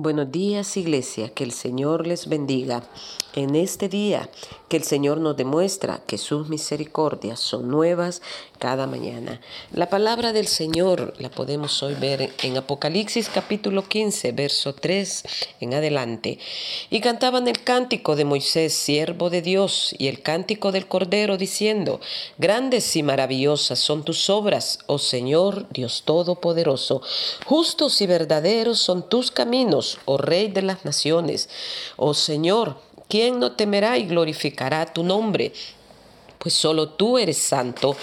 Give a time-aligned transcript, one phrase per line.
[0.00, 2.84] Buenos días Iglesia, que el Señor les bendiga.
[3.34, 4.28] En este día
[4.68, 8.20] que el Señor nos demuestra que sus misericordias son nuevas
[8.58, 9.40] cada mañana.
[9.72, 15.24] La palabra del Señor la podemos hoy ver en Apocalipsis capítulo 15, verso 3
[15.60, 16.38] en adelante.
[16.90, 22.00] Y cantaban el cántico de Moisés, siervo de Dios, y el cántico del Cordero, diciendo,
[22.38, 27.02] Grandes y maravillosas son tus obras, oh Señor Dios Todopoderoso.
[27.46, 31.48] Justos y verdaderos son tus caminos, oh Rey de las naciones.
[31.96, 35.52] Oh Señor, ¿quién no temerá y glorificará tu nombre?
[36.38, 37.96] pues solo tú eres santo,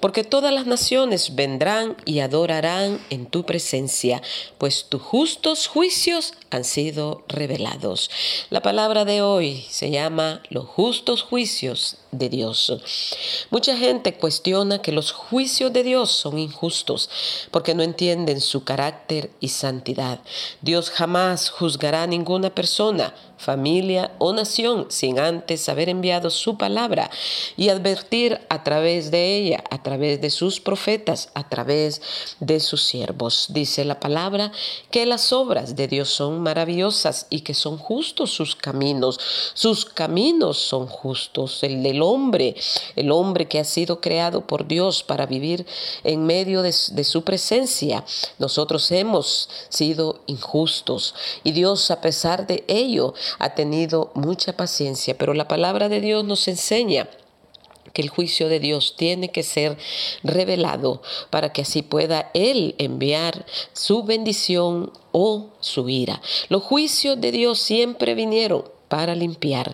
[0.00, 4.22] porque todas las naciones vendrán y adorarán en tu presencia,
[4.58, 8.10] pues tus justos juicios han sido revelados.
[8.50, 12.70] La palabra de hoy se llama los justos juicios de Dios.
[13.50, 17.08] Mucha gente cuestiona que los juicios de Dios son injustos
[17.50, 20.20] porque no entienden su carácter y santidad.
[20.60, 27.10] Dios jamás juzgará a ninguna persona familia o nación sin antes haber enviado su palabra
[27.56, 32.00] y advertir a través de ella, a través de sus profetas, a través
[32.40, 33.46] de sus siervos.
[33.50, 34.52] Dice la palabra
[34.90, 39.18] que las obras de Dios son maravillosas y que son justos sus caminos.
[39.54, 41.62] Sus caminos son justos.
[41.62, 42.54] El del hombre,
[42.96, 45.66] el hombre que ha sido creado por Dios para vivir
[46.04, 48.04] en medio de, de su presencia.
[48.38, 55.34] Nosotros hemos sido injustos y Dios a pesar de ello ha tenido mucha paciencia, pero
[55.34, 57.08] la palabra de Dios nos enseña
[57.92, 59.76] que el juicio de Dios tiene que ser
[60.22, 66.20] revelado para que así pueda Él enviar su bendición o su ira.
[66.48, 69.72] Los juicios de Dios siempre vinieron para limpiar,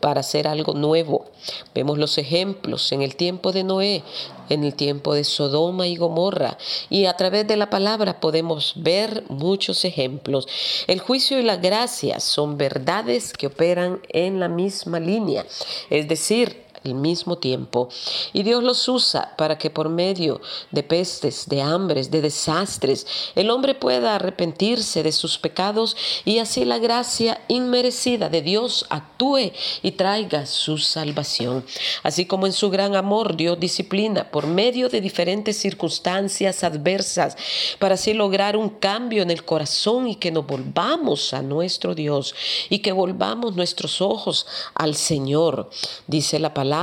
[0.00, 1.26] para hacer algo nuevo.
[1.72, 4.02] Vemos los ejemplos en el tiempo de Noé,
[4.48, 6.58] en el tiempo de Sodoma y Gomorra,
[6.90, 10.48] y a través de la palabra podemos ver muchos ejemplos.
[10.88, 15.46] El juicio y la gracia son verdades que operan en la misma línea,
[15.88, 17.88] es decir, al mismo tiempo.
[18.32, 20.40] Y Dios los usa para que por medio
[20.70, 26.64] de pestes, de hambres, de desastres, el hombre pueda arrepentirse de sus pecados y así
[26.64, 29.52] la gracia inmerecida de Dios actúe
[29.82, 31.64] y traiga su salvación.
[32.02, 37.36] Así como en su gran amor Dios disciplina por medio de diferentes circunstancias adversas
[37.78, 42.34] para así lograr un cambio en el corazón y que nos volvamos a nuestro Dios
[42.70, 45.68] y que volvamos nuestros ojos al Señor.
[46.06, 46.75] Dice la palabra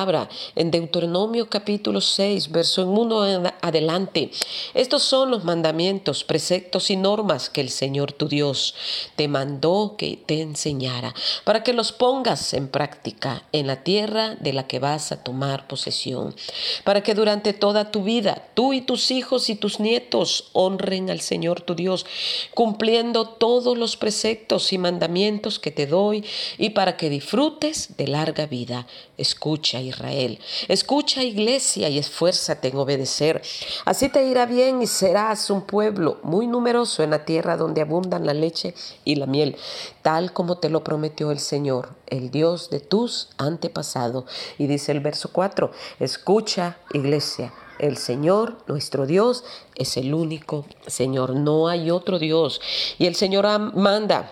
[0.55, 4.31] en Deuteronomio capítulo 6, verso en 1 en adelante.
[4.73, 8.73] Estos son los mandamientos, preceptos y normas que el Señor tu Dios
[9.15, 14.53] te mandó que te enseñara, para que los pongas en práctica en la tierra de
[14.53, 16.35] la que vas a tomar posesión,
[16.83, 21.21] para que durante toda tu vida tú y tus hijos y tus nietos honren al
[21.21, 22.07] Señor tu Dios,
[22.55, 26.25] cumpliendo todos los preceptos y mandamientos que te doy,
[26.57, 28.87] y para que disfrutes de larga vida.
[29.17, 30.39] Escucha Israel.
[30.67, 33.41] Escucha, iglesia, y esfuérzate en obedecer.
[33.85, 38.25] Así te irá bien y serás un pueblo muy numeroso en la tierra donde abundan
[38.25, 38.73] la leche
[39.05, 39.55] y la miel,
[40.01, 44.25] tal como te lo prometió el Señor, el Dios de tus antepasados.
[44.57, 47.53] Y dice el verso 4, escucha, iglesia.
[47.79, 49.43] El Señor, nuestro Dios,
[49.75, 51.35] es el único Señor.
[51.35, 52.61] No hay otro Dios.
[52.99, 54.31] Y el Señor manda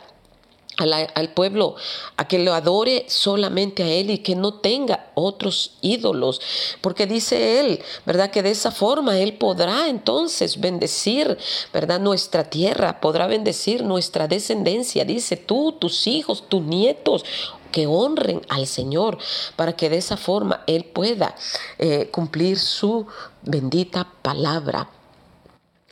[0.81, 1.75] al pueblo
[2.18, 6.42] a que lo adore solamente a Él y que no tenga otros ídolos.
[6.81, 8.31] Porque dice Él, ¿verdad?
[8.31, 11.38] Que de esa forma Él podrá entonces bendecir,
[11.74, 12.00] ¿verdad?
[12.00, 15.06] Nuestra tierra, podrá bendecir nuestra descendencia.
[15.06, 17.24] Dice tú, tus hijos, tus nietos
[17.72, 19.18] que honren al Señor
[19.56, 21.36] para que de esa forma Él pueda
[21.80, 23.08] eh, cumplir su
[23.42, 24.90] bendita palabra.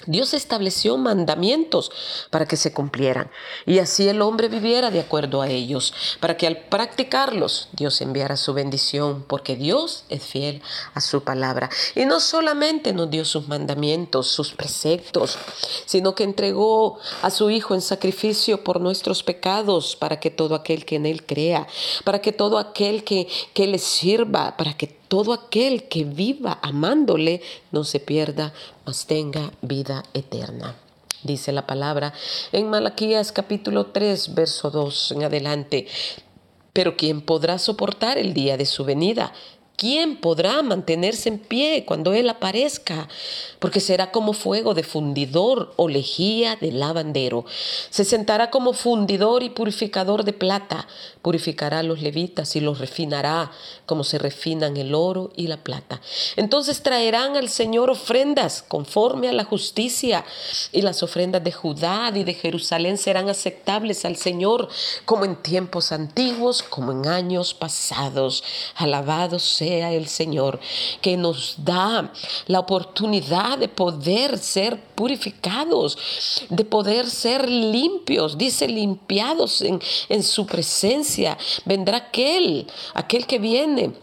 [0.06, 1.92] Dios estableció mandamientos
[2.30, 3.30] para que se cumplieran
[3.66, 8.38] y así el hombre viviera de acuerdo a ellos, para que al practicarlos Dios enviara
[8.38, 10.62] su bendición, porque Dios es fiel
[10.94, 11.70] a su palabra.
[11.96, 15.38] Y no solamente nos dio sus mandamientos, sus preceptos,
[15.86, 20.86] sino que entregó a su Hijo en sacrificio por nuestros pecados, para que todo aquel
[20.86, 21.68] que en Él crea,
[22.04, 27.42] para que todo aquel que, que le sirva, para que todo aquel que viva amándole
[27.72, 28.54] no se pierda,
[28.86, 30.76] mas tenga vida eterna.
[31.24, 32.14] Dice la palabra
[32.54, 35.88] en Malaquías capítulo 3, verso 2 en adelante.
[36.72, 39.34] Pero ¿quién podrá soportar el día de su venida?
[39.80, 43.08] ¿Quién podrá mantenerse en pie cuando Él aparezca?
[43.60, 47.46] Porque será como fuego de fundidor o lejía de lavandero.
[47.90, 50.86] Se sentará como fundidor y purificador de plata.
[51.22, 53.52] Purificará a los levitas y los refinará
[53.86, 56.02] como se refinan el oro y la plata.
[56.36, 60.26] Entonces traerán al Señor ofrendas conforme a la justicia
[60.74, 64.68] y las ofrendas de Judá y de Jerusalén serán aceptables al Señor
[65.06, 68.44] como en tiempos antiguos, como en años pasados.
[68.76, 70.60] Alabado sea el Señor,
[71.02, 72.12] que nos da
[72.48, 75.98] la oportunidad de poder ser purificados,
[76.50, 79.80] de poder ser limpios, dice limpiados en,
[80.10, 81.38] en su presencia.
[81.66, 83.94] Vendrá aquel, aquel que viene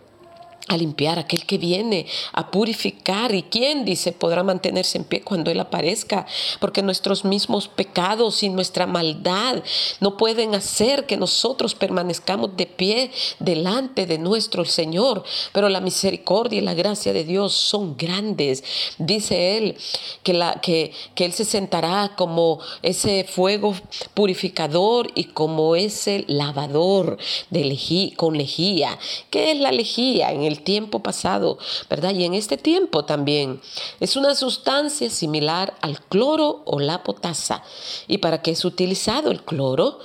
[0.68, 3.34] a limpiar, aquel que viene a purificar.
[3.34, 6.26] ¿Y quién dice podrá mantenerse en pie cuando Él aparezca?
[6.60, 9.62] Porque nuestros mismos pecados y nuestra maldad
[10.00, 15.24] no pueden hacer que nosotros permanezcamos de pie delante de nuestro Señor.
[15.52, 18.64] Pero la misericordia y la gracia de Dios son grandes.
[18.98, 19.76] Dice Él
[20.22, 23.74] que, la, que, que Él se sentará como ese fuego
[24.14, 27.18] purificador y como ese lavador
[27.50, 28.98] de lejía, con lejía.
[29.30, 31.58] ¿Qué es la lejía en el tiempo pasado,
[31.88, 32.14] ¿verdad?
[32.14, 33.60] Y en este tiempo también.
[34.00, 37.62] Es una sustancia similar al cloro o la potasa.
[38.08, 39.98] ¿Y para qué es utilizado el cloro?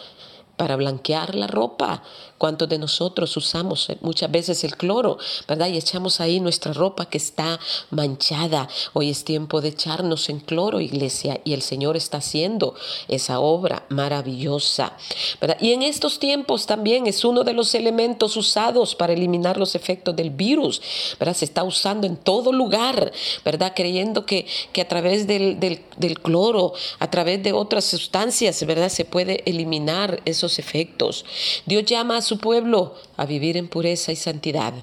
[0.62, 2.04] Para blanquear la ropa,
[2.42, 5.68] ¿Cuántos de nosotros usamos eh, muchas veces el cloro, verdad?
[5.68, 7.60] Y echamos ahí nuestra ropa que está
[7.92, 8.68] manchada.
[8.94, 12.74] Hoy es tiempo de echarnos en cloro, iglesia, y el Señor está haciendo
[13.08, 14.94] esa obra maravillosa,
[15.40, 15.58] ¿verdad?
[15.62, 20.16] Y en estos tiempos también es uno de los elementos usados para eliminar los efectos
[20.16, 20.82] del virus,
[21.20, 21.36] ¿verdad?
[21.36, 23.12] Se está usando en todo lugar,
[23.46, 23.74] ¿verdad?
[23.76, 28.90] Creyendo que, que a través del, del, del cloro, a través de otras sustancias, ¿verdad?
[28.90, 31.26] Se puede eliminar esos efectos.
[31.66, 34.74] Dios llama a su pueblo a vivir en pureza y santidad.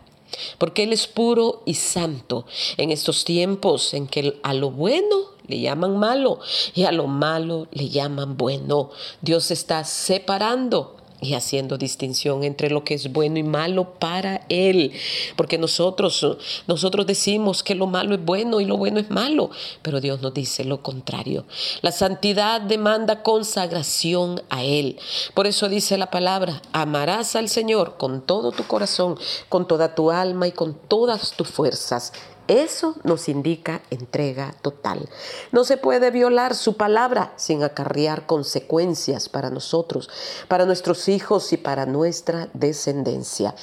[0.59, 2.45] Porque Él es puro y santo
[2.77, 6.41] en estos tiempos en que a lo bueno le llaman malo
[6.75, 8.91] y a lo malo le llaman bueno.
[9.23, 14.93] Dios está separando y haciendo distinción entre lo que es bueno y malo para él,
[15.37, 16.27] porque nosotros
[16.67, 19.51] nosotros decimos que lo malo es bueno y lo bueno es malo,
[19.83, 21.45] pero Dios nos dice lo contrario.
[21.83, 24.99] La santidad demanda consagración a él.
[25.35, 29.19] Por eso dice la palabra, amarás al Señor con todo tu corazón,
[29.49, 32.13] con toda tu alma y con todas tus fuerzas.
[32.49, 35.09] Eso nos indica entrega total.
[35.53, 40.09] No se puede violar su palabra sin acarrear consecuencias para nosotros,
[40.49, 43.55] para nuestros hijos y para nuestra descendencia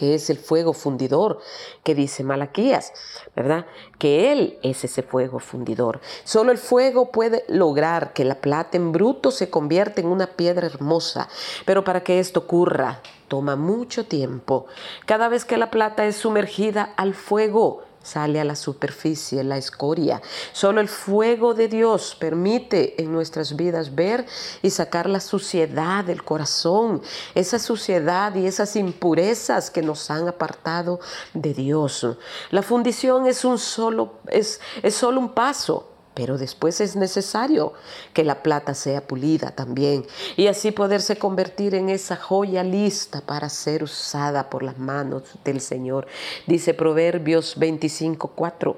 [0.00, 1.40] que es el fuego fundidor
[1.84, 2.94] que dice Malaquías,
[3.36, 3.66] ¿verdad?
[3.98, 6.00] Que Él es ese fuego fundidor.
[6.24, 10.66] Solo el fuego puede lograr que la plata en bruto se convierta en una piedra
[10.66, 11.28] hermosa,
[11.66, 14.66] pero para que esto ocurra toma mucho tiempo.
[15.06, 20.20] Cada vez que la plata es sumergida al fuego, sale a la superficie la escoria.
[20.52, 24.26] Solo el fuego de Dios permite en nuestras vidas ver
[24.62, 27.02] y sacar la suciedad del corazón,
[27.36, 30.98] esa suciedad y esas impurezas que nos han apartado
[31.32, 32.04] de Dios.
[32.50, 37.72] La fundición es un solo es, es solo un paso pero después es necesario
[38.12, 40.04] que la plata sea pulida también
[40.36, 45.60] y así poderse convertir en esa joya lista para ser usada por las manos del
[45.60, 46.06] Señor.
[46.46, 48.76] Dice Proverbios 25:4,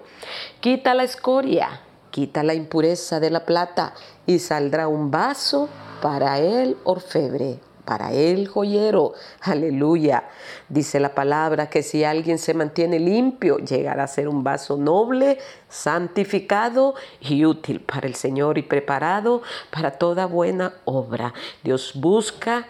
[0.60, 1.80] quita la escoria,
[2.10, 3.94] quita la impureza de la plata
[4.26, 5.68] y saldrá un vaso
[6.00, 9.14] para el orfebre para el joyero.
[9.40, 10.24] Aleluya.
[10.68, 15.38] Dice la palabra que si alguien se mantiene limpio, llegará a ser un vaso noble,
[15.68, 21.34] santificado y útil para el Señor y preparado para toda buena obra.
[21.62, 22.66] Dios busca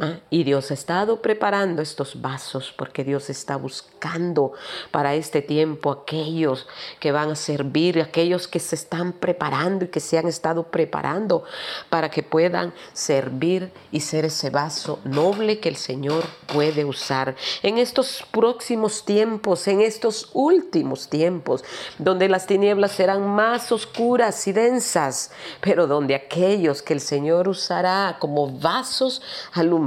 [0.00, 4.52] Ah, y Dios ha estado preparando estos vasos porque Dios está buscando
[4.90, 6.66] para este tiempo aquellos
[6.98, 11.44] que van a servir, aquellos que se están preparando y que se han estado preparando
[11.90, 17.36] para que puedan servir y ser ese vaso noble que el Señor puede usar.
[17.62, 21.62] En estos próximos tiempos, en estos últimos tiempos,
[21.98, 25.30] donde las tinieblas serán más oscuras y densas,
[25.60, 29.22] pero donde aquellos que el Señor usará como vasos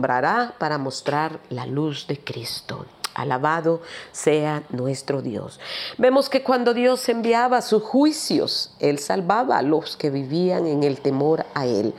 [0.01, 2.85] para mostrar la luz de Cristo.
[3.13, 5.59] Alabado sea nuestro Dios.
[5.97, 10.99] Vemos que cuando Dios enviaba sus juicios, Él salvaba a los que vivían en el
[10.99, 11.95] temor a Él.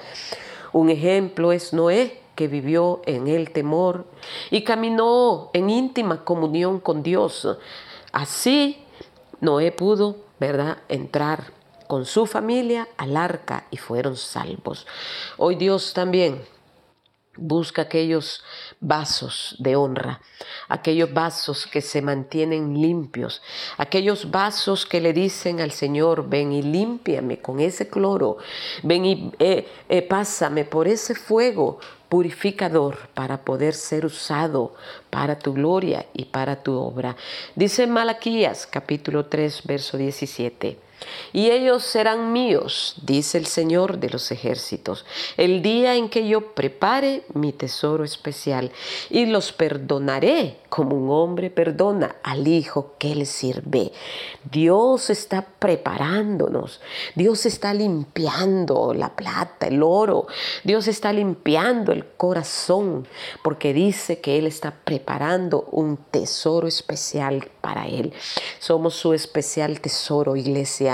[0.72, 4.06] Un ejemplo es Noé, que vivió en el temor
[4.52, 7.48] y caminó en íntima comunión con Dios.
[8.12, 8.84] Así
[9.40, 11.52] Noé pudo, ¿verdad?, entrar
[11.88, 14.86] con su familia al arca y fueron salvos.
[15.36, 16.42] Hoy Dios también
[17.40, 18.42] Busca aquellos
[18.80, 20.20] vasos de honra,
[20.68, 23.40] aquellos vasos que se mantienen limpios,
[23.76, 28.38] aquellos vasos que le dicen al Señor, ven y límpiame con ese cloro,
[28.82, 31.78] ven y eh, eh, pásame por ese fuego
[32.08, 34.74] purificador para poder ser usado
[35.10, 37.16] para tu gloria y para tu obra.
[37.54, 40.87] Dice Malaquías capítulo 3, verso 17
[41.32, 45.04] y ellos serán míos, dice el Señor de los ejércitos,
[45.36, 48.70] el día en que yo prepare mi tesoro especial
[49.10, 53.92] y los perdonaré como un hombre perdona al hijo que le sirve.
[54.50, 56.80] Dios está preparándonos,
[57.14, 60.26] Dios está limpiando la plata, el oro,
[60.64, 63.06] Dios está limpiando el corazón,
[63.42, 68.12] porque dice que Él está preparando un tesoro especial para Él.
[68.58, 70.87] Somos su especial tesoro, iglesia.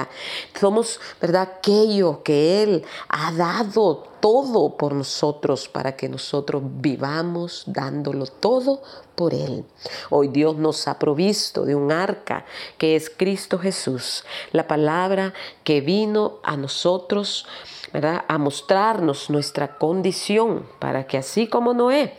[0.59, 1.43] Somos, ¿verdad?
[1.59, 8.83] Aquello que Él ha dado todo por nosotros para que nosotros vivamos dándolo todo
[9.15, 9.65] por Él.
[10.11, 12.47] Hoy Dios nos ha provisto de un arca
[12.79, 17.47] que es Cristo Jesús, la palabra que vino a nosotros,
[17.93, 18.25] ¿verdad?
[18.27, 22.17] A mostrarnos nuestra condición para que así como Noé,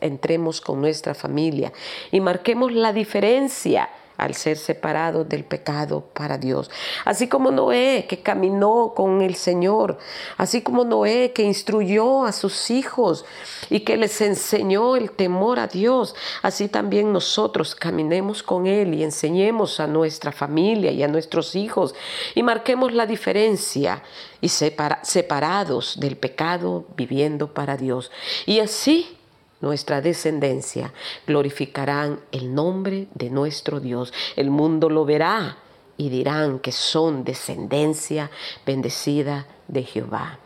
[0.00, 1.72] entremos con nuestra familia
[2.10, 6.70] y marquemos la diferencia al ser separados del pecado para Dios.
[7.04, 9.98] Así como Noé que caminó con el Señor,
[10.36, 13.24] así como Noé que instruyó a sus hijos
[13.70, 19.02] y que les enseñó el temor a Dios, así también nosotros caminemos con Él y
[19.02, 21.94] enseñemos a nuestra familia y a nuestros hijos
[22.34, 24.02] y marquemos la diferencia
[24.40, 28.10] y separados del pecado viviendo para Dios.
[28.46, 29.16] Y así
[29.64, 30.92] nuestra descendencia,
[31.26, 34.12] glorificarán el nombre de nuestro Dios.
[34.36, 35.58] El mundo lo verá
[35.96, 38.30] y dirán que son descendencia
[38.64, 40.38] bendecida de Jehová.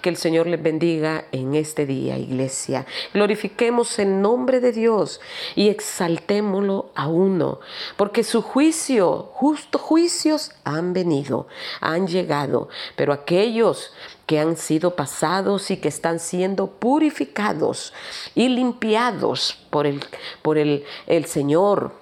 [0.00, 2.86] Que el Señor les bendiga en este día, iglesia.
[3.12, 5.20] Glorifiquemos el nombre de Dios
[5.54, 7.60] y exaltémoslo a uno,
[7.96, 11.46] porque su juicio, justos juicios han venido,
[11.80, 13.92] han llegado, pero aquellos
[14.26, 17.92] que han sido pasados y que están siendo purificados
[18.34, 20.02] y limpiados por el,
[20.42, 21.92] por el, el Señor,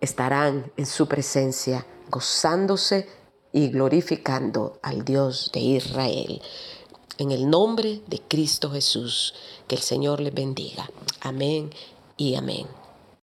[0.00, 3.08] estarán en su presencia, gozándose
[3.56, 6.42] y glorificando al Dios de Israel.
[7.16, 9.32] En el nombre de Cristo Jesús,
[9.66, 10.90] que el Señor les bendiga.
[11.22, 11.70] Amén
[12.18, 12.66] y amén.